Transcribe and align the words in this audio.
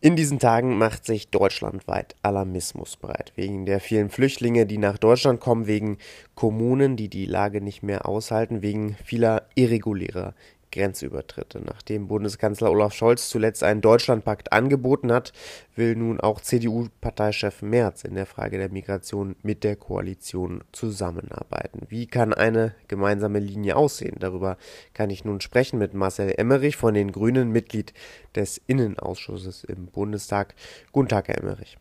In 0.00 0.14
diesen 0.14 0.38
Tagen 0.38 0.78
macht 0.78 1.04
sich 1.04 1.28
deutschlandweit 1.28 2.14
Alarmismus 2.22 2.96
breit. 2.96 3.32
Wegen 3.34 3.66
der 3.66 3.80
vielen 3.80 4.10
Flüchtlinge, 4.10 4.64
die 4.64 4.78
nach 4.78 4.96
Deutschland 4.96 5.40
kommen, 5.40 5.66
wegen 5.66 5.98
Kommunen, 6.36 6.94
die 6.94 7.08
die 7.08 7.26
Lage 7.26 7.60
nicht 7.60 7.82
mehr 7.82 8.06
aushalten, 8.06 8.62
wegen 8.62 8.96
vieler 9.04 9.48
irregulärer 9.56 10.34
Grenzübertritte. 10.70 11.60
Nachdem 11.64 12.08
Bundeskanzler 12.08 12.70
Olaf 12.70 12.92
Scholz 12.92 13.28
zuletzt 13.28 13.62
einen 13.62 13.80
Deutschlandpakt 13.80 14.52
angeboten 14.52 15.12
hat, 15.12 15.32
will 15.74 15.96
nun 15.96 16.20
auch 16.20 16.40
CDU-Parteichef 16.40 17.62
Merz 17.62 18.04
in 18.04 18.14
der 18.14 18.26
Frage 18.26 18.58
der 18.58 18.70
Migration 18.70 19.36
mit 19.42 19.64
der 19.64 19.76
Koalition 19.76 20.64
zusammenarbeiten. 20.72 21.86
Wie 21.88 22.06
kann 22.06 22.32
eine 22.32 22.74
gemeinsame 22.88 23.38
Linie 23.38 23.76
aussehen? 23.76 24.16
Darüber 24.18 24.56
kann 24.94 25.10
ich 25.10 25.24
nun 25.24 25.40
sprechen 25.40 25.78
mit 25.78 25.94
Marcel 25.94 26.34
Emmerich 26.36 26.76
von 26.76 26.94
den 26.94 27.12
Grünen, 27.12 27.50
Mitglied 27.50 27.92
des 28.34 28.60
Innenausschusses 28.66 29.64
im 29.64 29.86
Bundestag. 29.86 30.54
Guten 30.92 31.08
Tag, 31.08 31.28
Herr 31.28 31.38
Emmerich. 31.38 31.78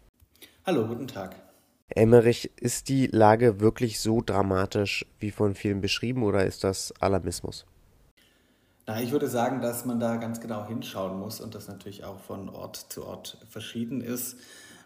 Hallo, 0.66 0.88
guten 0.88 1.08
Tag. 1.08 1.36
Emmerich, 1.90 2.52
ist 2.58 2.90
die 2.90 3.08
Lage 3.08 3.62
wirklich 3.62 4.00
so 4.00 4.22
dramatisch 4.22 5.06
wie 5.20 5.32
von 5.32 5.56
vielen 5.56 5.80
beschrieben 5.80 6.24
oder 6.24 6.46
ist 6.46 6.64
das 6.64 6.94
Alarmismus? 7.00 7.66
Na, 8.90 9.02
ich 9.02 9.12
würde 9.12 9.28
sagen, 9.28 9.60
dass 9.60 9.84
man 9.84 10.00
da 10.00 10.16
ganz 10.16 10.40
genau 10.40 10.66
hinschauen 10.66 11.20
muss 11.20 11.42
und 11.42 11.54
das 11.56 11.68
natürlich 11.68 12.06
auch 12.06 12.20
von 12.22 12.48
Ort 12.48 12.78
zu 12.88 13.06
Ort 13.06 13.38
verschieden 13.50 14.00
ist. 14.00 14.38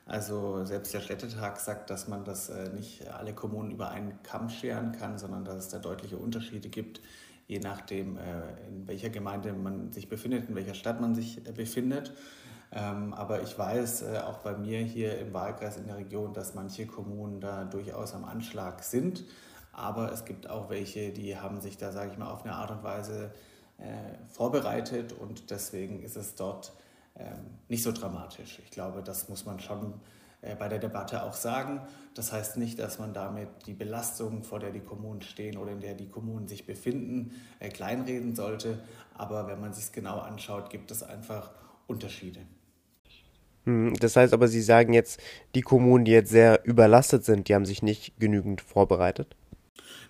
Also 0.07 0.65
selbst 0.65 0.91
der 0.95 1.01
Städtetag 1.01 1.59
sagt, 1.59 1.91
dass 1.91 2.07
man 2.07 2.23
das 2.23 2.49
äh, 2.49 2.69
nicht 2.69 3.07
alle 3.11 3.33
Kommunen 3.35 3.69
über 3.69 3.91
einen 3.91 4.23
Kamm 4.23 4.49
scheren 4.49 4.91
kann, 4.91 5.19
sondern 5.19 5.45
dass 5.45 5.57
es 5.57 5.69
da 5.69 5.77
deutliche 5.77 6.17
Unterschiede 6.17 6.67
gibt, 6.67 6.99
je 7.47 7.59
nachdem, 7.59 8.17
äh, 8.17 8.21
in 8.67 8.87
welcher 8.87 9.11
Gemeinde 9.11 9.53
man 9.53 9.91
sich 9.91 10.09
befindet, 10.09 10.49
in 10.49 10.55
welcher 10.55 10.73
Stadt 10.73 10.99
man 10.99 11.13
sich 11.13 11.37
äh, 11.47 11.51
befindet. 11.51 12.11
Ähm, 12.71 13.13
aber 13.13 13.43
ich 13.43 13.55
weiß 13.59 14.03
auch 14.25 14.39
bei 14.39 14.57
mir 14.57 14.79
hier 14.79 15.19
im 15.19 15.31
Wahlkreis 15.31 15.77
in 15.77 15.85
der 15.85 15.97
Region, 15.97 16.33
dass 16.33 16.55
manche 16.55 16.87
Kommunen 16.87 17.39
da 17.39 17.65
durchaus 17.65 18.15
am 18.15 18.25
Anschlag 18.25 18.83
sind. 18.83 19.25
Aber 19.73 20.11
es 20.11 20.25
gibt 20.25 20.49
auch 20.49 20.71
welche, 20.71 21.11
die 21.11 21.37
haben 21.37 21.61
sich 21.61 21.77
da, 21.77 21.91
sage 21.91 22.09
ich 22.13 22.17
mal, 22.17 22.31
auf 22.31 22.45
eine 22.45 22.55
Art 22.55 22.71
und 22.71 22.81
Weise 22.81 23.31
vorbereitet 24.29 25.13
und 25.13 25.49
deswegen 25.49 26.03
ist 26.03 26.15
es 26.15 26.35
dort 26.35 26.73
ähm, 27.17 27.57
nicht 27.67 27.83
so 27.83 27.91
dramatisch. 27.91 28.59
Ich 28.63 28.71
glaube, 28.71 29.01
das 29.03 29.27
muss 29.29 29.45
man 29.45 29.59
schon 29.59 29.93
äh, 30.41 30.55
bei 30.55 30.67
der 30.67 30.79
Debatte 30.79 31.23
auch 31.23 31.33
sagen. 31.33 31.81
Das 32.15 32.31
heißt 32.31 32.57
nicht, 32.57 32.79
dass 32.79 32.99
man 32.99 33.13
damit 33.13 33.49
die 33.65 33.73
Belastung, 33.73 34.43
vor 34.43 34.59
der 34.59 34.71
die 34.71 34.79
Kommunen 34.79 35.21
stehen 35.21 35.57
oder 35.57 35.71
in 35.71 35.81
der 35.81 35.93
die 35.93 36.09
Kommunen 36.09 36.47
sich 36.47 36.65
befinden, 36.65 37.31
äh, 37.59 37.69
kleinreden 37.69 38.35
sollte. 38.35 38.79
Aber 39.13 39.47
wenn 39.47 39.59
man 39.59 39.73
sich 39.73 39.85
es 39.85 39.91
genau 39.91 40.19
anschaut, 40.19 40.69
gibt 40.69 40.91
es 40.91 41.03
einfach 41.03 41.51
Unterschiede. 41.87 42.39
Hm, 43.65 43.93
das 43.99 44.15
heißt 44.15 44.33
aber, 44.33 44.47
Sie 44.47 44.61
sagen 44.61 44.93
jetzt, 44.93 45.21
die 45.53 45.61
Kommunen, 45.61 46.05
die 46.05 46.11
jetzt 46.11 46.31
sehr 46.31 46.65
überlastet 46.65 47.23
sind, 47.23 47.47
die 47.47 47.55
haben 47.55 47.65
sich 47.65 47.83
nicht 47.83 48.19
genügend 48.19 48.61
vorbereitet? 48.61 49.35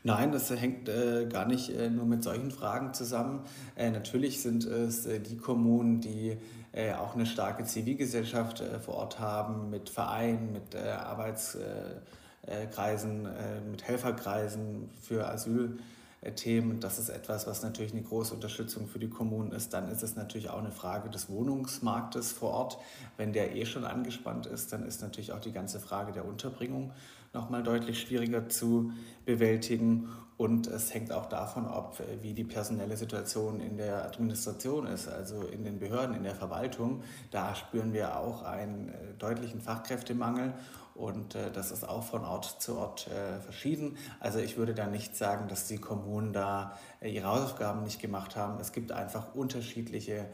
Nein, 0.04 0.32
das 0.32 0.50
hängt 0.50 0.90
äh, 0.90 1.28
gar 1.28 1.46
nicht 1.46 1.70
äh, 1.70 1.88
nur 1.90 2.06
mit 2.06 2.24
solchen 2.24 2.50
Fragen 2.50 2.92
zusammen. 2.94 3.42
Äh, 3.76 3.92
natürlich 3.92 4.42
sind 4.42 4.64
es 4.66 5.06
äh, 5.06 5.20
die 5.20 5.38
Kommunen, 5.38 6.02
die 6.02 6.38
äh, 6.72 6.94
auch 6.94 7.14
eine 7.14 7.28
starke 7.28 7.66
Zivilgesellschaft 7.66 8.62
äh, 8.62 8.80
vor 8.80 8.96
Ort 8.96 9.20
haben, 9.20 9.70
mit 9.70 9.90
Vereinen, 9.90 10.54
mit 10.54 10.76
Arbeitskreisen, 10.76 13.28
mit 13.70 13.84
Helferkreisen 13.84 14.90
für 15.02 15.28
Asylthemen. 15.28 16.80
Das 16.80 16.98
ist 16.98 17.10
etwas, 17.10 17.46
was 17.46 17.62
natürlich 17.62 17.92
eine 17.92 18.02
große 18.02 18.34
Unterstützung 18.34 18.88
für 18.88 19.00
die 19.00 19.10
Kommunen 19.10 19.52
ist. 19.52 19.74
Dann 19.74 19.90
ist 19.90 20.02
es 20.02 20.16
natürlich 20.16 20.50
auch 20.50 20.60
eine 20.60 20.72
Frage 20.72 21.10
des 21.10 21.30
Wohnungsmarktes 21.30 22.32
vor 22.32 22.52
Ort. 22.52 22.78
Wenn 23.18 23.34
der 23.34 23.56
eh 23.56 23.66
schon 23.66 23.84
angespannt 23.86 24.48
ist, 24.48 24.74
dann 24.74 24.86
ist 24.86 25.02
natürlich 25.02 25.34
auch 25.34 25.42
die 25.42 25.52
ganze 25.52 25.80
Frage 25.80 26.12
der 26.12 26.26
Unterbringung 26.26 26.92
nochmal 27.34 27.64
deutlich 27.64 28.02
schwieriger 28.02 28.50
zu 28.50 28.92
bewältigen. 29.26 30.10
Und 30.38 30.66
es 30.66 30.92
hängt 30.92 31.12
auch 31.12 31.28
davon 31.28 31.68
ab, 31.68 32.02
wie 32.22 32.34
die 32.34 32.44
personelle 32.44 32.98
Situation 32.98 33.60
in 33.60 33.78
der 33.78 34.06
Administration 34.06 34.88
ist, 34.88 35.08
also 35.08 35.44
in 35.44 35.64
den 35.64 35.78
Behörden, 35.78 36.16
in 36.16 36.24
der 36.24 36.34
Verwaltung. 36.34 37.04
Da 37.30 37.54
spüren 37.54 37.94
wir 37.94 38.18
auch 38.18 38.42
einen 38.42 38.90
äh, 38.90 39.14
deutlichen 39.20 39.62
Fachkräftemangel. 39.62 40.54
Und 40.96 41.36
äh, 41.36 41.52
das 41.52 41.70
ist 41.70 41.88
auch 41.88 42.04
von 42.04 42.26
Ort 42.26 42.46
zu 42.60 42.76
Ort 42.76 43.08
äh, 43.08 43.40
verschieden. 43.40 43.98
Also 44.20 44.40
ich 44.40 44.58
würde 44.58 44.74
da 44.74 44.88
nicht 44.88 45.16
sagen, 45.16 45.48
dass 45.48 45.68
die 45.68 45.78
Kommunen 45.78 46.34
da 46.34 46.76
ihre 47.02 47.28
Hausaufgaben 47.28 47.84
nicht 47.84 48.02
gemacht 48.02 48.36
haben. 48.36 48.60
Es 48.60 48.72
gibt 48.72 48.92
einfach 48.92 49.36
unterschiedliche 49.36 50.28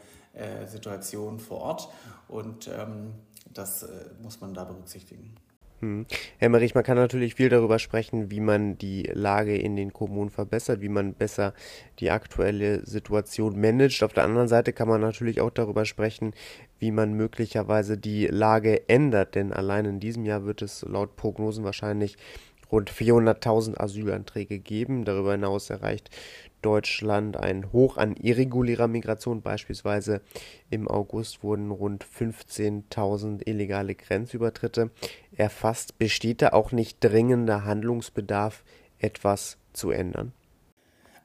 Situationen 0.66 1.40
vor 1.40 1.58
Ort 1.58 1.88
und 2.28 2.68
ähm, 2.68 3.14
das 3.52 3.88
muss 4.22 4.40
man 4.40 4.54
da 4.54 4.62
berücksichtigen. 4.62 5.34
Hm. 5.80 6.06
Herr 6.38 6.48
Merich, 6.48 6.74
man 6.74 6.82
kann 6.82 6.96
natürlich 6.96 7.36
viel 7.36 7.48
darüber 7.48 7.78
sprechen, 7.78 8.32
wie 8.32 8.40
man 8.40 8.78
die 8.78 9.04
Lage 9.12 9.56
in 9.56 9.76
den 9.76 9.92
Kommunen 9.92 10.30
verbessert, 10.30 10.80
wie 10.80 10.88
man 10.88 11.14
besser 11.14 11.54
die 12.00 12.10
aktuelle 12.10 12.84
Situation 12.84 13.60
managt. 13.60 14.02
Auf 14.02 14.12
der 14.12 14.24
anderen 14.24 14.48
Seite 14.48 14.72
kann 14.72 14.88
man 14.88 15.00
natürlich 15.00 15.40
auch 15.40 15.50
darüber 15.50 15.84
sprechen, 15.84 16.34
wie 16.80 16.90
man 16.90 17.14
möglicherweise 17.14 17.96
die 17.96 18.26
Lage 18.26 18.88
ändert, 18.88 19.36
denn 19.36 19.52
allein 19.52 19.84
in 19.84 20.00
diesem 20.00 20.24
Jahr 20.24 20.44
wird 20.44 20.62
es 20.62 20.82
laut 20.82 21.14
Prognosen 21.14 21.62
wahrscheinlich 21.62 22.16
rund 22.72 22.90
400.000 22.90 23.78
Asylanträge 23.78 24.58
geben. 24.58 25.04
Darüber 25.04 25.32
hinaus 25.32 25.70
erreicht 25.70 26.10
Deutschland 26.62 27.36
ein 27.36 27.72
Hoch 27.72 27.96
an 27.96 28.14
irregulärer 28.16 28.88
Migration. 28.88 29.42
Beispielsweise 29.42 30.20
im 30.70 30.88
August 30.88 31.42
wurden 31.42 31.70
rund 31.70 32.04
15.000 32.04 33.46
illegale 33.46 33.94
Grenzübertritte 33.94 34.90
erfasst. 35.36 35.98
Besteht 35.98 36.42
da 36.42 36.48
auch 36.50 36.72
nicht 36.72 36.98
dringender 37.02 37.64
Handlungsbedarf, 37.64 38.64
etwas 38.98 39.58
zu 39.72 39.90
ändern? 39.90 40.32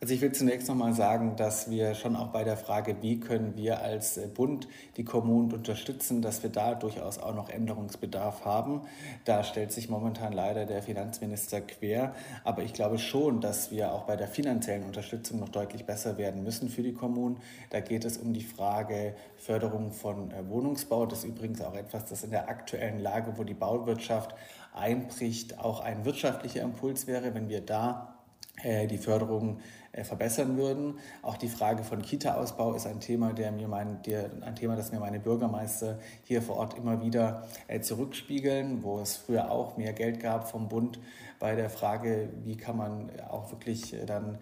Also 0.04 0.16
ich 0.16 0.20
will 0.20 0.34
zunächst 0.34 0.68
noch 0.68 0.76
mal 0.76 0.94
sagen, 0.94 1.38
dass 1.38 1.70
wir 1.70 1.96
schon 1.96 2.18
auch 2.18 2.28
bei 2.28 2.44
der 2.44 2.58
Frage, 2.58 2.98
wie 3.00 3.22
können 3.22 3.56
wir 3.56 3.82
als 3.82 4.18
äh, 4.18 4.28
Bund 4.28 4.68
die 4.98 5.06
Kommunen 5.06 5.54
unterstützen, 5.54 6.22
dass 6.22 6.44
wir 6.44 6.50
da 6.50 6.76
durchaus 6.76 7.20
auch 7.20 7.34
noch 7.34 7.48
Änderungsbedarf 7.48 8.44
haben. 8.44 8.82
Da 9.24 9.46
stellt 9.46 9.72
sich 9.72 9.88
momentan 9.88 10.34
leider 10.34 10.66
der 10.66 10.84
Finanzminister 10.84 11.62
quer. 11.62 12.14
Aber 12.44 12.64
ich 12.64 12.74
glaube 12.74 13.00
schon, 13.00 13.40
dass 13.40 13.72
wir 13.72 13.94
auch 13.94 14.04
bei 14.04 14.18
der 14.18 14.28
finanziellen 14.28 14.84
Unterstützung 14.84 15.40
noch 15.40 15.48
deutlich 15.48 15.86
besser 15.86 16.18
werden 16.18 16.44
müssen 16.44 16.68
für 16.68 16.84
die 16.84 16.94
Kommunen. 16.94 17.38
Da 17.70 17.80
geht 17.80 18.04
es 18.04 18.18
um 18.18 18.34
die 18.34 18.44
Frage 18.44 19.16
Förderung 19.38 19.94
von 19.94 20.32
äh, 20.32 20.50
Wohnungsbau. 20.50 21.06
Das 21.06 21.20
ist 21.20 21.30
übrigens 21.30 21.62
auch 21.62 21.76
etwas, 21.76 22.04
das 22.10 22.26
in 22.26 22.32
der 22.32 22.50
aktuellen 22.50 23.00
Lage, 23.00 23.38
wo 23.38 23.46
die 23.46 23.54
Bauwirtschaft 23.54 24.36
einbricht, 24.74 25.60
auch 25.60 25.80
ein 25.80 26.04
wirtschaftlicher 26.04 26.62
Impuls 26.62 27.08
wäre, 27.08 27.34
wenn 27.34 27.48
wir 27.48 27.62
da 27.62 28.14
äh, 28.62 28.86
die 28.88 28.98
Förderung 28.98 29.60
verbessern 30.02 30.58
würden. 30.58 30.96
Auch 31.22 31.38
die 31.38 31.50
Frage 31.50 31.84
von 31.84 32.02
Kita-Ausbau 32.02 32.74
ist 32.74 32.88
ein 32.88 33.00
Thema, 33.00 33.34
der 33.34 33.52
mir 33.52 33.68
mein, 33.68 34.02
der, 34.04 34.32
ein 34.42 34.56
Thema, 34.56 34.76
das 34.76 34.92
mir 34.92 35.00
meine 35.00 35.20
Bürgermeister 35.20 36.00
hier 36.24 36.42
vor 36.42 36.58
Ort 36.58 36.76
immer 36.78 37.02
wieder 37.02 37.44
äh, 37.68 37.80
zurückspiegeln, 37.82 38.84
wo 38.84 39.00
es 39.00 39.16
früher 39.16 39.52
auch 39.52 39.78
mehr 39.78 39.94
Geld 39.94 40.20
gab 40.20 40.50
vom 40.50 40.68
Bund 40.70 41.00
bei 41.40 41.56
der 41.56 41.70
Frage, 41.70 42.30
wie 42.46 42.56
kann 42.56 42.78
man 42.78 43.12
auch 43.30 43.52
wirklich 43.52 43.94
dann 44.08 44.38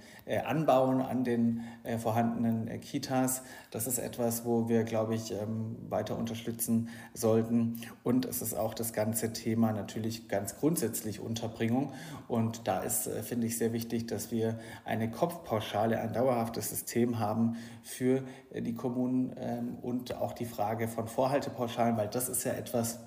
anbauen 0.45 1.01
an 1.01 1.23
den 1.23 1.61
vorhandenen 1.97 2.79
Kitas. 2.79 3.41
Das 3.71 3.87
ist 3.87 3.97
etwas, 3.97 4.45
wo 4.45 4.69
wir, 4.69 4.83
glaube 4.83 5.15
ich, 5.15 5.31
ähm, 5.31 5.77
weiter 5.89 6.15
unterstützen 6.15 6.89
sollten. 7.15 7.81
Und 8.03 8.25
es 8.25 8.43
ist 8.43 8.53
auch 8.53 8.75
das 8.75 8.93
ganze 8.93 9.33
Thema 9.33 9.71
natürlich 9.71 10.27
ganz 10.27 10.57
grundsätzlich 10.57 11.19
Unterbringung. 11.19 11.91
Und 12.27 12.67
da 12.67 12.81
ist, 12.81 13.09
finde 13.23 13.47
ich, 13.47 13.57
sehr 13.57 13.73
wichtig, 13.73 14.05
dass 14.05 14.31
wir 14.31 14.59
eine 14.85 15.09
Kopfpauschale, 15.41 15.99
ein 15.99 16.13
dauerhaftes 16.13 16.69
System 16.69 17.19
haben 17.19 17.57
für 17.83 18.23
äh, 18.51 18.61
die 18.61 18.73
Kommunen 18.73 19.35
ähm, 19.37 19.77
und 19.81 20.15
auch 20.15 20.33
die 20.33 20.45
Frage 20.45 20.87
von 20.87 21.07
Vorhaltepauschalen, 21.07 21.97
weil 21.97 22.07
das 22.07 22.29
ist 22.29 22.43
ja 22.43 22.53
etwas, 22.53 22.99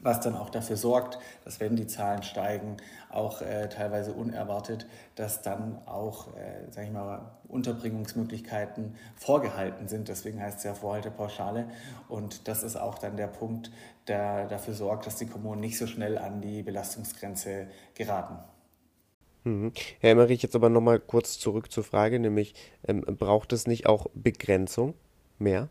was 0.00 0.20
dann 0.20 0.34
auch 0.34 0.50
dafür 0.50 0.76
sorgt, 0.76 1.18
dass 1.44 1.60
wenn 1.60 1.76
die 1.76 1.86
Zahlen 1.86 2.24
steigen, 2.24 2.76
auch 3.08 3.40
äh, 3.40 3.68
teilweise 3.68 4.12
unerwartet, 4.12 4.86
dass 5.14 5.42
dann 5.42 5.78
auch, 5.86 6.28
äh, 6.36 6.84
ich 6.84 6.90
mal, 6.90 7.30
Unterbringungsmöglichkeiten 7.46 8.96
vorgehalten 9.14 9.86
sind. 9.86 10.08
Deswegen 10.08 10.40
heißt 10.40 10.58
es 10.58 10.64
ja 10.64 10.74
Vorhaltepauschale. 10.74 11.68
Und 12.08 12.48
das 12.48 12.64
ist 12.64 12.76
auch 12.76 12.98
dann 12.98 13.16
der 13.16 13.28
Punkt, 13.28 13.70
der 14.08 14.48
dafür 14.48 14.74
sorgt, 14.74 15.06
dass 15.06 15.16
die 15.16 15.26
Kommunen 15.26 15.60
nicht 15.60 15.78
so 15.78 15.86
schnell 15.86 16.18
an 16.18 16.40
die 16.40 16.62
Belastungsgrenze 16.62 17.68
geraten. 17.94 18.38
Mhm. 19.44 19.72
Herr 20.00 20.10
Emmerich, 20.10 20.42
jetzt 20.42 20.54
aber 20.54 20.68
nochmal 20.68 21.00
kurz 21.00 21.38
zurück 21.38 21.70
zur 21.72 21.84
Frage, 21.84 22.18
nämlich 22.20 22.54
ähm, 22.86 23.00
braucht 23.00 23.52
es 23.52 23.66
nicht 23.66 23.86
auch 23.86 24.06
Begrenzung 24.14 24.94
mehr? 25.38 25.68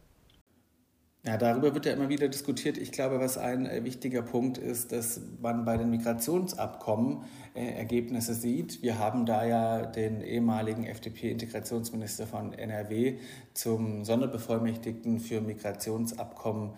Ja, 1.23 1.38
darüber 1.38 1.75
wird 1.75 1.85
ja 1.85 1.94
immer 1.94 2.09
wieder 2.09 2.27
diskutiert. 2.27 2.79
Ich 2.79 2.91
glaube, 2.91 3.19
was 3.19 3.38
ein 3.38 3.68
äh, 3.68 3.83
wichtiger 3.83 4.23
Punkt 4.23 4.57
ist, 4.57 4.91
dass 4.91 5.21
man 5.39 5.65
bei 5.65 5.77
den 5.77 5.91
Migrationsabkommen 5.91 7.25
äh, 7.53 7.63
Ergebnisse 7.63 8.33
sieht. 8.33 8.81
Wir 8.81 8.97
haben 8.97 9.27
da 9.27 9.45
ja 9.45 9.85
den 9.85 10.21
ehemaligen 10.21 10.83
FDP-Integrationsminister 10.83 12.25
von 12.25 12.53
NRW 12.53 13.19
zum 13.53 14.03
Sonderbevollmächtigten 14.03 15.19
für 15.19 15.41
Migrationsabkommen 15.41 16.71
äh, 16.71 16.73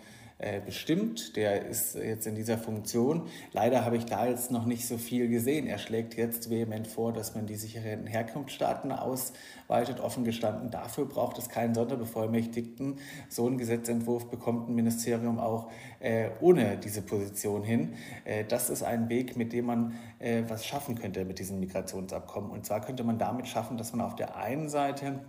bestimmt. 0.66 1.36
Der 1.36 1.66
ist 1.66 1.94
jetzt 1.94 2.26
in 2.26 2.34
dieser 2.34 2.58
Funktion. 2.58 3.28
Leider 3.52 3.84
habe 3.84 3.96
ich 3.96 4.04
da 4.04 4.26
jetzt 4.26 4.50
noch 4.50 4.66
nicht 4.66 4.86
so 4.86 4.98
viel 4.98 5.28
gesehen. 5.28 5.66
Er 5.66 5.78
schlägt 5.78 6.16
jetzt 6.16 6.50
vehement 6.50 6.86
vor, 6.86 7.12
dass 7.12 7.34
man 7.34 7.46
die 7.46 7.54
sicheren 7.54 8.06
Herkunftsstaaten 8.06 8.92
ausweitet. 8.92 10.00
Offen 10.00 10.24
gestanden, 10.24 10.70
dafür 10.70 11.06
braucht 11.06 11.38
es 11.38 11.48
keinen 11.48 11.74
Sonderbevollmächtigten. 11.74 12.98
So 13.28 13.46
ein 13.48 13.58
Gesetzentwurf 13.58 14.28
bekommt 14.28 14.68
ein 14.68 14.74
Ministerium 14.74 15.38
auch 15.38 15.70
äh, 16.00 16.30
ohne 16.40 16.76
diese 16.76 17.02
Position 17.02 17.62
hin. 17.62 17.94
Äh, 18.24 18.44
das 18.44 18.70
ist 18.70 18.82
ein 18.82 19.08
Weg, 19.08 19.36
mit 19.36 19.52
dem 19.52 19.66
man 19.66 19.94
äh, 20.18 20.42
was 20.48 20.66
schaffen 20.66 20.96
könnte 20.96 21.24
mit 21.24 21.38
diesem 21.38 21.60
Migrationsabkommen. 21.60 22.50
Und 22.50 22.66
zwar 22.66 22.80
könnte 22.80 23.04
man 23.04 23.18
damit 23.18 23.48
schaffen, 23.48 23.76
dass 23.76 23.92
man 23.92 24.04
auf 24.04 24.16
der 24.16 24.36
einen 24.36 24.68
Seite 24.68 25.20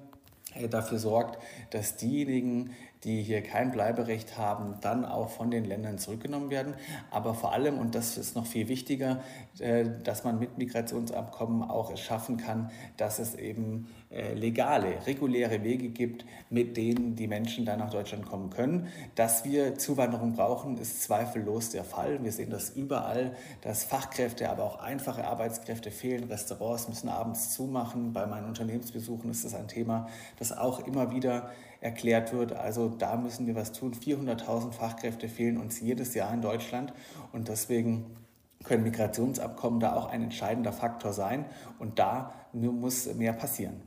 äh, 0.56 0.68
dafür 0.68 1.00
sorgt, 1.00 1.42
dass 1.72 1.98
diejenigen, 1.98 2.72
die 3.04 3.22
hier 3.22 3.42
kein 3.42 3.72
Bleiberecht 3.72 4.38
haben, 4.38 4.76
dann 4.82 5.06
auch 5.06 5.30
von 5.30 5.52
den 5.52 5.66
Ländern 5.66 5.98
zurückgenommen 5.98 6.50
werden. 6.50 6.74
Aber 7.12 7.34
vor 7.34 7.54
allem, 7.54 7.78
und 7.78 7.94
das 7.94 8.18
ist 8.18 8.36
noch 8.36 8.46
viel 8.46 8.68
wichtiger, 8.68 9.22
äh, 9.60 9.86
dass 10.04 10.24
man 10.24 10.40
mit 10.40 10.58
Migrationsabkommen 10.58 11.64
auch 11.70 11.92
es 11.92 12.00
schaffen 12.00 12.38
kann, 12.38 12.72
dass 12.98 13.20
es 13.20 13.36
eben 13.36 13.88
äh, 14.10 14.34
legale, 14.34 15.06
reguläre 15.06 15.64
Wege 15.64 15.90
gibt, 15.90 16.26
mit 16.50 16.78
denen 16.78 17.16
die 17.16 17.28
Menschen 17.28 17.66
dann 17.66 17.80
nach 17.80 17.90
Deutschland 17.92 18.26
kommen 18.26 18.50
können. 18.50 18.88
Dass 19.16 19.44
wir 19.44 19.78
Zuwanderung 19.78 20.34
brauchen, 20.34 20.78
ist 20.78 21.04
zweifellos 21.04 21.70
der 21.72 21.84
Fall. 21.84 22.24
Wir 22.24 22.32
sehen 22.32 22.50
das 22.50 22.70
überall, 22.70 23.36
dass 23.62 23.84
Fachkräfte, 23.84 24.50
aber 24.50 24.64
auch 24.64 24.80
einfache 24.80 25.26
Arbeitskräfte 25.26 25.92
fehlen. 25.92 26.24
Restaurants 26.26 26.88
müssen 26.88 27.10
abends 27.10 27.54
zumachen. 27.54 28.14
Bei 28.14 28.26
meinen 28.26 28.48
Unternehmensbesuchen 28.48 29.30
ist 29.30 29.44
das 29.44 29.54
ein 29.54 29.68
Thema, 29.68 30.08
das 30.40 30.58
auch 30.58 30.86
immer 30.88 31.12
wieder 31.12 31.52
erklärt 31.82 32.34
wird. 32.34 32.54
Also 32.54 32.90
da 32.90 33.16
müssen 33.16 33.48
wir 33.48 33.56
was 33.56 33.72
tun. 33.72 33.94
400.000 33.94 34.72
Fachkräfte 34.72 35.28
fehlen 35.28 35.58
uns 35.58 35.80
jedes 35.80 36.14
Jahr 36.14 36.34
in 36.34 36.42
Deutschland 36.42 36.94
und 37.32 37.48
deswegen 37.48 38.18
können 38.64 38.84
Migrationsabkommen 38.84 39.80
da 39.80 39.96
auch 39.96 40.08
ein 40.08 40.24
entscheidender 40.24 40.74
Faktor 40.74 41.14
sein 41.14 41.46
und 41.80 42.00
da 42.00 42.34
muss 42.54 43.14
mehr 43.14 43.34
passieren. 43.34 43.82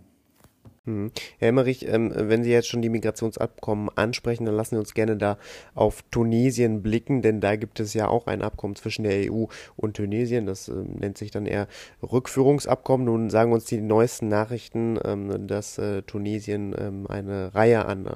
Hm. 0.88 1.10
Herr 1.38 1.48
Emmerich, 1.48 1.86
ähm, 1.86 2.12
wenn 2.14 2.42
Sie 2.42 2.50
jetzt 2.50 2.68
schon 2.68 2.80
die 2.80 2.88
Migrationsabkommen 2.88 3.90
ansprechen, 3.94 4.46
dann 4.46 4.54
lassen 4.54 4.76
Sie 4.76 4.78
uns 4.78 4.94
gerne 4.94 5.18
da 5.18 5.36
auf 5.74 6.02
Tunesien 6.10 6.82
blicken, 6.82 7.20
denn 7.20 7.42
da 7.42 7.56
gibt 7.56 7.78
es 7.78 7.92
ja 7.92 8.08
auch 8.08 8.26
ein 8.26 8.40
Abkommen 8.40 8.74
zwischen 8.74 9.02
der 9.02 9.30
EU 9.30 9.44
und 9.76 9.98
Tunesien. 9.98 10.46
Das 10.46 10.68
ähm, 10.68 10.94
nennt 10.98 11.18
sich 11.18 11.30
dann 11.30 11.44
eher 11.44 11.68
Rückführungsabkommen. 12.02 13.04
Nun 13.04 13.28
sagen 13.28 13.52
uns 13.52 13.66
die 13.66 13.82
neuesten 13.82 14.28
Nachrichten, 14.28 14.98
ähm, 15.04 15.46
dass 15.46 15.76
äh, 15.76 16.00
Tunesien 16.02 16.74
eine 17.06 17.54
Reihe 17.54 17.84
an 17.84 18.08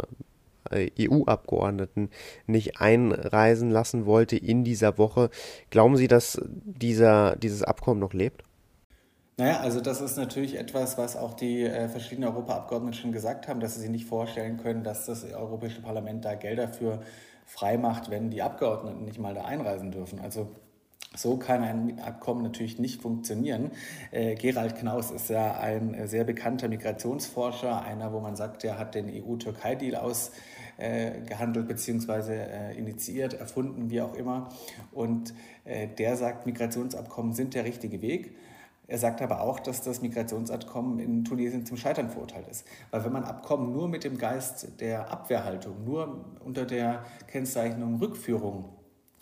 äh, 0.71 0.91
EU-Abgeordneten 0.99 2.09
nicht 2.47 2.81
einreisen 2.81 3.71
lassen 3.71 4.07
wollte 4.07 4.37
in 4.37 4.65
dieser 4.65 4.97
Woche. 4.97 5.29
Glauben 5.69 5.97
Sie, 5.97 6.09
dass 6.09 6.41
dieser, 6.47 7.37
dieses 7.37 7.63
Abkommen 7.63 8.01
noch 8.01 8.15
lebt? 8.15 8.45
Naja, 9.43 9.59
also 9.59 9.81
das 9.81 10.01
ist 10.01 10.17
natürlich 10.17 10.57
etwas, 10.57 10.99
was 10.99 11.17
auch 11.17 11.35
die 11.35 11.65
äh, 11.65 11.89
verschiedenen 11.89 12.29
Europaabgeordneten 12.29 12.95
schon 12.95 13.11
gesagt 13.11 13.49
haben, 13.49 13.59
dass 13.59 13.75
sie 13.75 13.81
sich 13.81 13.91
nicht 13.91 14.07
vorstellen 14.07 14.57
können, 14.57 14.85
dass 14.85 15.07
das 15.07 15.25
Europäische 15.25 15.83
Parlament 15.83 16.25
da 16.25 16.37
Gelder 16.37 16.69
für 16.69 17.03
frei 17.45 17.77
macht, 17.77 18.09
wenn 18.09 18.31
die 18.31 18.41
Abgeordneten 18.41 19.05
nicht 19.05 19.19
mal 19.19 19.35
da 19.35 19.45
einreisen 19.45 19.91
dürfen. 19.91 20.21
Also 20.21 20.49
so 21.17 21.39
kann 21.39 21.65
ein 21.65 21.99
Abkommen 21.99 22.45
natürlich 22.45 22.79
nicht 22.79 23.03
funktionieren. 23.03 23.73
Äh, 24.13 24.37
Gerald 24.37 24.77
Knaus 24.77 25.11
ist 25.11 25.29
ja 25.29 25.59
ein 25.59 25.93
äh, 25.95 26.07
sehr 26.07 26.23
bekannter 26.23 26.69
Migrationsforscher, 26.69 27.83
einer, 27.83 28.13
wo 28.13 28.21
man 28.21 28.37
sagt, 28.37 28.63
der 28.63 28.79
hat 28.79 28.95
den 28.95 29.09
EU-Türkei-Deal 29.09 29.97
ausgehandelt 29.97 31.69
äh, 31.69 31.73
bzw. 31.75 32.33
Äh, 32.33 32.79
initiiert, 32.79 33.35
erfunden, 33.35 33.91
wie 33.91 34.03
auch 34.03 34.15
immer. 34.15 34.51
Und 34.93 35.35
äh, 35.65 35.89
der 35.89 36.17
sagt, 36.17 36.47
Migrationsabkommen 36.47 37.33
sind 37.33 37.55
der 37.55 37.65
richtige 37.65 38.03
Weg. 38.03 38.37
Er 38.93 38.99
sagt 38.99 39.23
aber 39.23 39.41
auch, 39.41 39.59
dass 39.59 39.81
das 39.81 40.03
Migrationsabkommen 40.03 40.99
in 40.99 41.25
Tunesien 41.25 41.65
zum 41.65 41.79
Scheitern 41.79 42.11
verurteilt 42.11 42.47
ist. 42.49 42.67
Weil 42.91 43.03
wenn 43.07 43.13
man 43.13 43.25
Abkommen 43.25 43.73
nur 43.73 43.89
mit 43.89 44.05
dem 44.05 44.19
Geist 44.19 44.81
der 44.81 45.11
Abwehrhaltung, 45.11 45.83
nur 45.83 46.27
unter 46.45 46.67
der 46.67 47.03
Kennzeichnung 47.27 48.01
Rückführung 48.01 48.69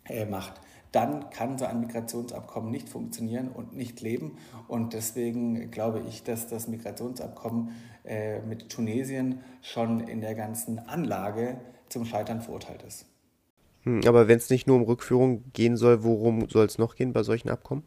äh, 0.09 0.25
macht, 0.25 0.61
dann 0.91 1.31
kann 1.31 1.57
so 1.57 1.67
ein 1.67 1.79
Migrationsabkommen 1.79 2.73
nicht 2.73 2.89
funktionieren 2.89 3.47
und 3.47 3.77
nicht 3.77 4.01
leben. 4.01 4.39
Und 4.67 4.93
deswegen 4.93 5.71
glaube 5.71 6.01
ich, 6.01 6.25
dass 6.25 6.49
das 6.49 6.67
Migrationsabkommen 6.67 7.71
äh, 8.05 8.41
mit 8.41 8.71
Tunesien 8.71 9.39
schon 9.63 10.01
in 10.01 10.21
der 10.21 10.35
ganzen 10.35 10.81
Anlage 10.81 11.61
zum 11.89 12.07
Scheitern 12.07 12.41
verurteilt 12.41 12.83
ist. 12.83 13.07
Hm, 13.85 14.01
aber 14.05 14.27
wenn 14.27 14.39
es 14.39 14.51
nicht 14.51 14.67
nur 14.67 14.75
um 14.75 14.83
Rückführung 14.83 15.45
gehen 15.53 15.77
soll, 15.77 16.03
worum 16.03 16.49
soll 16.49 16.67
es 16.67 16.77
noch 16.77 16.97
gehen 16.97 17.13
bei 17.13 17.23
solchen 17.23 17.51
Abkommen? 17.51 17.85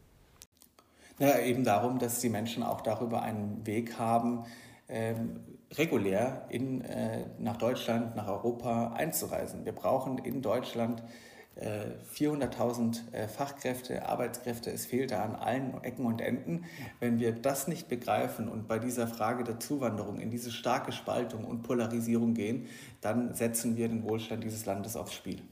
Ja, 1.18 1.38
eben 1.38 1.62
darum, 1.62 1.98
dass 1.98 2.18
die 2.20 2.28
Menschen 2.28 2.62
auch 2.62 2.80
darüber 2.80 3.22
einen 3.22 3.64
Weg 3.66 3.98
haben, 3.98 4.44
ähm, 4.88 5.40
regulär 5.72 6.46
in, 6.48 6.80
äh, 6.82 7.24
nach 7.38 7.56
Deutschland, 7.56 8.16
nach 8.16 8.28
Europa 8.28 8.92
einzureisen. 8.94 9.64
Wir 9.64 9.72
brauchen 9.72 10.18
in 10.18 10.42
Deutschland 10.42 11.02
äh, 11.54 11.86
400.000 12.16 13.12
äh, 13.12 13.28
Fachkräfte, 13.28 14.08
Arbeitskräfte. 14.08 14.70
Es 14.70 14.86
fehlt 14.86 15.12
da 15.12 15.22
an 15.22 15.36
allen 15.36 15.82
Ecken 15.84 16.04
und 16.04 16.20
Enden. 16.20 16.64
Wenn 16.98 17.20
wir 17.20 17.32
das 17.32 17.68
nicht 17.68 17.88
begreifen 17.88 18.48
und 18.48 18.66
bei 18.66 18.80
dieser 18.80 19.06
Frage 19.06 19.44
der 19.44 19.60
Zuwanderung 19.60 20.18
in 20.18 20.30
diese 20.30 20.50
starke 20.50 20.90
Spaltung 20.90 21.44
und 21.44 21.62
Polarisierung 21.62 22.34
gehen, 22.34 22.66
dann 23.00 23.34
setzen 23.34 23.76
wir 23.76 23.88
den 23.88 24.02
Wohlstand 24.02 24.42
dieses 24.42 24.66
Landes 24.66 24.96
aufs 24.96 25.14
Spiel. 25.14 25.42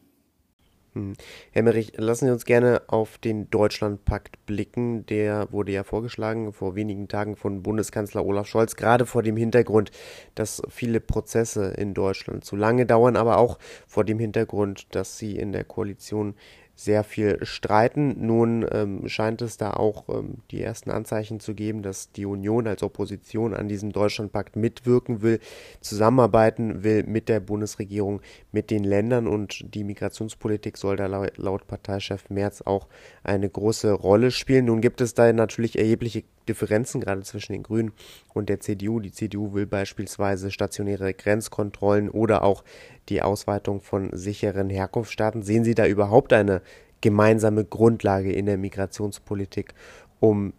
Hm. 0.95 1.15
Herr 1.53 1.63
Merich, 1.63 1.95
lassen 1.97 2.27
Sie 2.27 2.33
uns 2.33 2.45
gerne 2.45 2.83
auf 2.87 3.17
den 3.17 3.49
Deutschlandpakt 3.49 4.45
blicken. 4.45 5.07
Der 5.07 5.51
wurde 5.51 5.73
ja 5.73 5.85
vorgeschlagen 5.85 6.53
vor 6.53 6.75
wenigen 6.75 7.09
Tagen 7.09 7.35
von 7.37 7.63
Bundeskanzler 7.63 8.27
Olaf 8.27 8.47
Scholz, 8.47 8.77
gerade 8.77 9.07
vor 9.07 9.23
dem 9.23 9.39
Hintergrund, 9.39 9.91
dass 10.35 10.61
viele 10.69 11.01
Prozesse 11.01 11.69
in 11.79 11.95
Deutschland 11.95 12.45
zu 12.45 12.57
lange 12.57 12.85
dauern, 12.85 13.17
aber 13.17 13.39
auch 13.39 13.59
vor 13.87 14.05
dem 14.05 14.19
Hintergrund, 14.19 14.95
dass 14.95 15.17
Sie 15.17 15.37
in 15.37 15.53
der 15.53 15.65
Koalition 15.65 16.35
sehr 16.75 17.05
viel 17.05 17.39
streiten. 17.45 18.27
Nun 18.27 18.67
ähm, 18.71 19.09
scheint 19.09 19.43
es 19.43 19.57
da 19.57 19.73
auch 19.73 20.09
ähm, 20.09 20.39
die 20.51 20.63
ersten 20.63 20.91
Anzeichen 20.91 21.39
zu 21.39 21.55
geben, 21.55 21.83
dass 21.83 22.13
die 22.13 22.27
Union 22.27 22.67
als 22.67 22.83
Opposition 22.83 23.55
an 23.55 23.69
diesem 23.69 23.93
Deutschlandpakt 23.93 24.57
mitwirken 24.57 25.23
will, 25.23 25.39
zusammenarbeiten 25.81 26.83
will 26.83 27.05
mit 27.05 27.29
der 27.29 27.41
Bundesregierung, 27.41 28.21
mit 28.51 28.71
den 28.71 28.85
Ländern 28.85 29.27
und 29.27 29.75
die 29.75 29.85
Migrationspolitik 29.85 30.77
soll 30.77 30.97
da 30.97 31.07
laut, 31.07 31.37
laut 31.37 31.67
Parteichef 31.67 32.31
Merz 32.31 32.63
auch 32.63 32.89
eine 33.23 33.49
große 33.49 33.93
Rolle 33.93 34.31
spielen. 34.31 34.67
Nun 34.67 34.81
gibt 34.81 35.01
es 35.01 35.15
da 35.15 35.33
natürlich 35.33 35.79
erhebliche 35.79 36.25
Differenzen 36.49 37.01
gerade 37.01 37.23
zwischen 37.23 37.53
den 37.53 37.63
Grünen 37.63 37.93
und 38.35 38.49
der 38.49 38.61
CDU. 38.61 39.01
Die 39.01 39.13
CDU 39.13 39.53
will 39.53 39.67
beispielsweise 39.67 40.51
stationäre 40.51 41.15
Grenzkontrollen 41.15 42.11
oder 42.11 42.43
auch 42.43 42.65
die 43.09 43.23
Ausweitung 43.23 43.81
von 43.81 44.11
sicheren 44.13 44.71
Herkunftsstaaten. 44.71 45.43
Sehen 45.43 45.65
Sie 45.65 45.75
da 45.75 45.87
überhaupt 45.87 46.33
eine 46.33 46.63
gemeinsame 47.01 47.65
Grundlage 47.65 48.33
in 48.33 48.47
der 48.47 48.59
Migrationspolitik, 48.59 49.75
um 50.21 50.53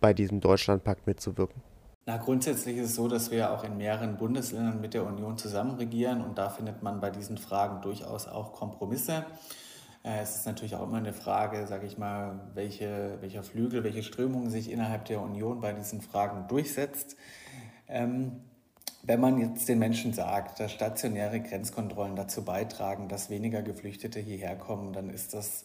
bei 0.00 0.12
diesem 0.14 0.40
Deutschlandpakt 0.40 1.06
mitzuwirken? 1.06 1.62
Na, 2.04 2.16
grundsätzlich 2.16 2.78
ist 2.78 2.86
es 2.86 2.94
so, 2.96 3.06
dass 3.06 3.30
wir 3.30 3.52
auch 3.52 3.62
in 3.62 3.76
mehreren 3.76 4.16
Bundesländern 4.16 4.80
mit 4.80 4.92
der 4.92 5.06
Union 5.06 5.38
zusammen 5.38 5.76
regieren 5.76 6.20
und 6.20 6.36
da 6.36 6.50
findet 6.50 6.82
man 6.82 7.00
bei 7.00 7.10
diesen 7.10 7.38
Fragen 7.38 7.80
durchaus 7.80 8.26
auch 8.26 8.52
Kompromisse. 8.52 9.24
Äh, 10.04 10.20
es 10.22 10.36
ist 10.36 10.46
natürlich 10.46 10.74
auch 10.74 10.82
immer 10.82 10.98
eine 10.98 11.12
Frage, 11.12 11.66
sage 11.66 11.86
ich 11.86 11.98
mal, 11.98 12.40
welche, 12.54 13.18
welcher 13.20 13.42
Flügel, 13.42 13.84
welche 13.84 14.02
Strömung 14.02 14.50
sich 14.50 14.70
innerhalb 14.70 15.04
der 15.06 15.20
Union 15.20 15.60
bei 15.60 15.72
diesen 15.72 16.00
Fragen 16.00 16.48
durchsetzt. 16.48 17.16
Ähm, 17.88 18.40
wenn 19.04 19.20
man 19.20 19.38
jetzt 19.38 19.68
den 19.68 19.78
Menschen 19.78 20.12
sagt, 20.12 20.60
dass 20.60 20.70
stationäre 20.70 21.40
Grenzkontrollen 21.40 22.14
dazu 22.14 22.44
beitragen, 22.44 23.08
dass 23.08 23.30
weniger 23.30 23.62
Geflüchtete 23.62 24.20
hierher 24.20 24.56
kommen, 24.56 24.92
dann 24.92 25.10
ist 25.10 25.34
das 25.34 25.64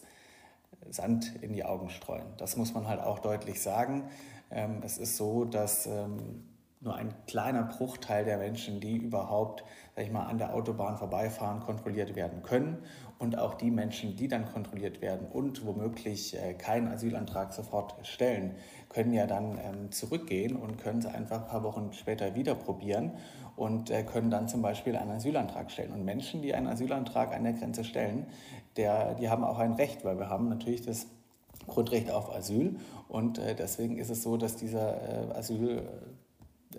Sand 0.90 1.36
in 1.40 1.52
die 1.52 1.64
Augen 1.64 1.90
streuen. 1.90 2.26
Das 2.36 2.56
muss 2.56 2.74
man 2.74 2.88
halt 2.88 3.00
auch 3.00 3.20
deutlich 3.20 3.62
sagen. 3.62 4.04
Ähm, 4.50 4.80
es 4.84 4.98
ist 4.98 5.16
so, 5.16 5.44
dass 5.44 5.86
ähm, 5.86 6.44
nur 6.80 6.94
ein 6.94 7.12
kleiner 7.26 7.64
Bruchteil 7.64 8.24
der 8.24 8.38
Menschen, 8.38 8.80
die 8.80 8.96
überhaupt 8.96 9.64
sag 9.98 10.04
ich 10.04 10.12
mal, 10.12 10.26
an 10.26 10.38
der 10.38 10.54
Autobahn 10.54 10.96
vorbeifahren, 10.96 11.58
kontrolliert 11.58 12.14
werden 12.14 12.44
können. 12.44 12.78
Und 13.18 13.36
auch 13.36 13.54
die 13.54 13.72
Menschen, 13.72 14.14
die 14.14 14.28
dann 14.28 14.44
kontrolliert 14.44 15.02
werden 15.02 15.26
und 15.26 15.66
womöglich 15.66 16.40
äh, 16.40 16.54
keinen 16.54 16.86
Asylantrag 16.86 17.52
sofort 17.52 17.96
stellen, 18.06 18.54
können 18.90 19.12
ja 19.12 19.26
dann 19.26 19.58
ähm, 19.58 19.90
zurückgehen 19.90 20.54
und 20.54 20.78
können 20.78 21.00
es 21.00 21.06
einfach 21.06 21.40
ein 21.40 21.48
paar 21.48 21.64
Wochen 21.64 21.92
später 21.94 22.36
wieder 22.36 22.54
probieren 22.54 23.10
und 23.56 23.90
äh, 23.90 24.04
können 24.04 24.30
dann 24.30 24.46
zum 24.46 24.62
Beispiel 24.62 24.94
einen 24.94 25.10
Asylantrag 25.10 25.72
stellen. 25.72 25.90
Und 25.92 26.04
Menschen, 26.04 26.42
die 26.42 26.54
einen 26.54 26.68
Asylantrag 26.68 27.34
an 27.34 27.42
der 27.42 27.54
Grenze 27.54 27.82
stellen, 27.82 28.26
der, 28.76 29.14
die 29.14 29.28
haben 29.28 29.42
auch 29.42 29.58
ein 29.58 29.72
Recht, 29.72 30.04
weil 30.04 30.16
wir 30.16 30.28
haben 30.28 30.48
natürlich 30.48 30.82
das 30.82 31.08
Grundrecht 31.66 32.12
auf 32.12 32.32
Asyl 32.32 32.76
und 33.08 33.38
äh, 33.38 33.56
deswegen 33.56 33.98
ist 33.98 34.10
es 34.10 34.22
so, 34.22 34.36
dass 34.36 34.54
dieser 34.54 35.34
Asyl 35.36 35.82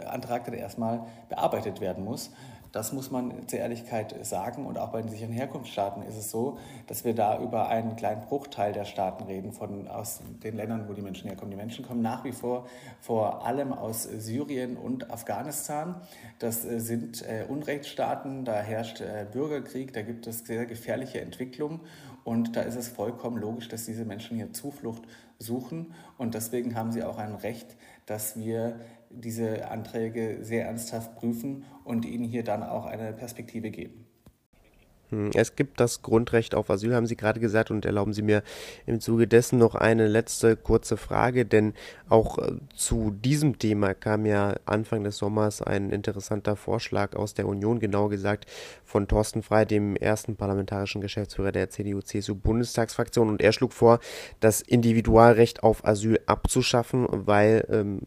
Antrag 0.05 0.45
dann 0.45 0.53
erstmal 0.53 1.05
bearbeitet 1.29 1.81
werden 1.81 2.03
muss. 2.03 2.31
Das 2.71 2.93
muss 2.93 3.09
man 3.09 3.47
zur 3.47 3.59
Ehrlichkeit 3.59 4.15
sagen. 4.25 4.65
Und 4.65 4.77
auch 4.77 4.89
bei 4.89 5.01
den 5.01 5.09
sicheren 5.09 5.33
Herkunftsstaaten 5.33 6.03
ist 6.03 6.15
es 6.15 6.29
so, 6.29 6.59
dass 6.87 7.03
wir 7.03 7.15
da 7.15 7.39
über 7.41 7.67
einen 7.69 7.95
kleinen 7.95 8.21
Bruchteil 8.21 8.73
der 8.73 8.85
Staaten 8.85 9.23
reden, 9.23 9.51
von, 9.51 9.87
aus 9.87 10.21
den 10.43 10.55
Ländern, 10.55 10.87
wo 10.87 10.93
die 10.93 11.01
Menschen 11.01 11.27
herkommen. 11.27 11.49
Die 11.51 11.57
Menschen 11.57 11.85
kommen 11.85 12.01
nach 12.01 12.23
wie 12.23 12.31
vor 12.31 12.67
vor 12.99 13.45
allem 13.45 13.73
aus 13.73 14.03
Syrien 14.03 14.77
und 14.77 15.09
Afghanistan. 15.09 15.95
Das 16.37 16.63
äh, 16.63 16.79
sind 16.79 17.23
äh, 17.23 17.45
Unrechtsstaaten, 17.47 18.45
da 18.45 18.61
herrscht 18.61 19.01
äh, 19.01 19.25
Bürgerkrieg, 19.31 19.93
da 19.93 20.03
gibt 20.03 20.27
es 20.27 20.39
sehr 20.39 20.65
gefährliche 20.65 21.21
Entwicklungen. 21.21 21.79
Und 22.23 22.55
da 22.55 22.61
ist 22.61 22.75
es 22.75 22.89
vollkommen 22.89 23.37
logisch, 23.37 23.69
dass 23.69 23.85
diese 23.85 24.05
Menschen 24.05 24.37
hier 24.37 24.53
Zuflucht 24.53 25.03
suchen. 25.39 25.93
Und 26.17 26.35
deswegen 26.35 26.75
haben 26.75 26.91
sie 26.91 27.03
auch 27.03 27.17
ein 27.17 27.33
Recht, 27.33 27.75
dass 28.05 28.37
wir 28.37 28.79
diese 29.09 29.69
Anträge 29.69 30.39
sehr 30.41 30.65
ernsthaft 30.65 31.15
prüfen 31.15 31.65
und 31.83 32.05
ihnen 32.05 32.23
hier 32.23 32.43
dann 32.43 32.63
auch 32.63 32.85
eine 32.85 33.13
Perspektive 33.13 33.71
geben. 33.71 34.05
Hm, 35.09 35.31
es 35.33 35.55
gibt 35.55 35.79
das 35.79 36.01
Grundrecht 36.01 36.53
auf 36.53 36.69
Asyl, 36.69 36.95
haben 36.95 37.07
Sie 37.07 37.15
gerade 37.15 37.39
gesagt, 37.39 37.71
und 37.71 37.85
erlauben 37.85 38.13
Sie 38.13 38.21
mir 38.21 38.43
im 38.85 38.99
Zuge 38.99 39.27
dessen 39.27 39.57
noch 39.57 39.75
eine 39.75 40.07
letzte 40.07 40.55
kurze 40.55 40.97
Frage, 40.97 41.45
denn 41.45 41.73
auch 42.09 42.37
äh, 42.37 42.51
zu 42.75 43.11
diesem 43.11 43.57
Thema 43.57 43.93
kam 43.93 44.25
ja 44.25 44.55
Anfang 44.65 45.03
des 45.03 45.17
Sommers 45.17 45.61
ein 45.61 45.89
interessanter 45.89 46.55
Vorschlag 46.55 47.15
aus 47.15 47.33
der 47.33 47.47
Union, 47.47 47.79
genau 47.79 48.07
gesagt 48.07 48.45
von 48.85 49.07
Thorsten 49.07 49.41
Frey, 49.41 49.65
dem 49.65 49.95
ersten 49.95 50.35
parlamentarischen 50.35 51.01
Geschäftsführer 51.01 51.51
der 51.51 51.69
CDU-CSU-Bundestagsfraktion, 51.69 53.29
und 53.29 53.41
er 53.41 53.51
schlug 53.51 53.73
vor, 53.73 53.99
das 54.39 54.61
Individualrecht 54.61 55.63
auf 55.63 55.85
Asyl 55.85 56.19
abzuschaffen, 56.27 57.07
weil 57.09 57.65
ähm, 57.69 58.01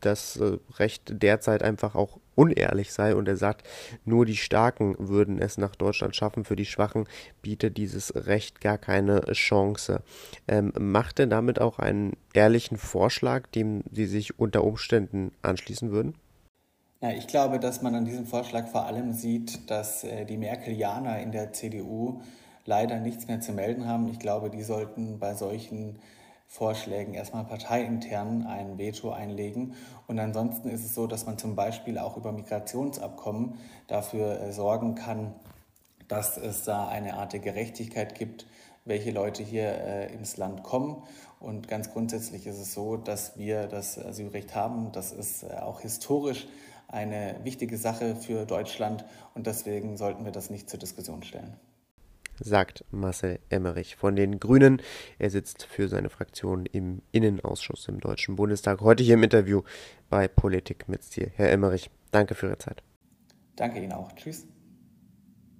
das 0.00 0.36
äh, 0.36 0.58
Recht 0.78 1.22
derzeit 1.22 1.62
einfach 1.62 1.94
auch 1.94 2.18
unehrlich 2.34 2.92
sei 2.92 3.16
und 3.16 3.26
er 3.26 3.36
sagt, 3.36 3.66
nur 4.04 4.24
die 4.24 4.36
Starken 4.36 4.94
würden 4.98 5.40
es 5.40 5.58
nach 5.58 5.74
Deutschland 5.74 6.14
schaffen, 6.14 6.44
für 6.44 6.54
die 6.54 6.64
Schwachen 6.64 7.06
bietet 7.42 7.76
dieses 7.76 8.14
Recht 8.14 8.60
gar 8.60 8.78
keine 8.78 9.20
Chance. 9.32 10.02
Ähm, 10.46 10.72
macht 10.78 11.18
er 11.18 11.26
damit 11.26 11.60
auch 11.60 11.80
einen 11.80 12.16
ehrlichen 12.34 12.78
Vorschlag, 12.78 13.48
dem 13.48 13.82
Sie 13.90 14.06
sich 14.06 14.38
unter 14.38 14.62
Umständen 14.62 15.32
anschließen 15.42 15.90
würden? 15.90 16.14
Ja, 17.00 17.10
ich 17.10 17.26
glaube, 17.26 17.60
dass 17.60 17.82
man 17.82 17.94
an 17.94 18.04
diesem 18.04 18.26
Vorschlag 18.26 18.68
vor 18.68 18.86
allem 18.86 19.12
sieht, 19.12 19.70
dass 19.70 20.04
äh, 20.04 20.24
die 20.24 20.36
Merkelianer 20.36 21.20
in 21.20 21.32
der 21.32 21.52
CDU 21.52 22.22
leider 22.64 23.00
nichts 23.00 23.26
mehr 23.26 23.40
zu 23.40 23.52
melden 23.52 23.86
haben. 23.86 24.08
Ich 24.08 24.18
glaube, 24.18 24.50
die 24.50 24.62
sollten 24.62 25.18
bei 25.18 25.34
solchen 25.34 25.98
Vorschlägen 26.50 27.12
erstmal 27.12 27.44
parteiintern 27.44 28.46
ein 28.46 28.78
Veto 28.78 29.10
einlegen. 29.10 29.74
Und 30.06 30.18
ansonsten 30.18 30.70
ist 30.70 30.82
es 30.82 30.94
so, 30.94 31.06
dass 31.06 31.26
man 31.26 31.36
zum 31.36 31.54
Beispiel 31.54 31.98
auch 31.98 32.16
über 32.16 32.32
Migrationsabkommen 32.32 33.58
dafür 33.86 34.40
äh, 34.40 34.52
sorgen 34.52 34.94
kann, 34.94 35.34
dass 36.08 36.38
es 36.38 36.64
da 36.64 36.88
eine 36.88 37.14
Art 37.14 37.34
der 37.34 37.40
Gerechtigkeit 37.40 38.14
gibt, 38.14 38.46
welche 38.86 39.10
Leute 39.10 39.42
hier 39.42 39.68
äh, 39.68 40.12
ins 40.14 40.38
Land 40.38 40.62
kommen. 40.62 41.02
Und 41.38 41.68
ganz 41.68 41.92
grundsätzlich 41.92 42.46
ist 42.46 42.58
es 42.58 42.72
so, 42.72 42.96
dass 42.96 43.36
wir 43.36 43.66
das 43.66 43.98
Asylrecht 43.98 44.54
haben. 44.54 44.90
Das 44.92 45.12
ist 45.12 45.42
äh, 45.42 45.48
auch 45.58 45.82
historisch 45.82 46.48
eine 46.88 47.36
wichtige 47.44 47.76
Sache 47.76 48.16
für 48.16 48.46
Deutschland 48.46 49.04
und 49.34 49.46
deswegen 49.46 49.98
sollten 49.98 50.24
wir 50.24 50.32
das 50.32 50.48
nicht 50.48 50.70
zur 50.70 50.78
Diskussion 50.78 51.22
stellen 51.22 51.58
sagt 52.40 52.84
Marcel 52.90 53.38
Emmerich 53.48 53.96
von 53.96 54.16
den 54.16 54.40
Grünen. 54.40 54.82
Er 55.18 55.30
sitzt 55.30 55.64
für 55.64 55.88
seine 55.88 56.10
Fraktion 56.10 56.66
im 56.66 57.02
Innenausschuss 57.12 57.88
im 57.88 58.00
Deutschen 58.00 58.36
Bundestag. 58.36 58.80
Heute 58.80 59.02
hier 59.02 59.14
im 59.14 59.22
Interview 59.22 59.62
bei 60.10 60.28
Politik 60.28 60.88
mit 60.88 61.04
Stil. 61.04 61.30
Herr 61.36 61.50
Emmerich, 61.50 61.90
danke 62.10 62.34
für 62.34 62.46
Ihre 62.46 62.58
Zeit. 62.58 62.82
Danke 63.56 63.80
Ihnen 63.80 63.92
auch. 63.92 64.12
Tschüss. 64.12 64.46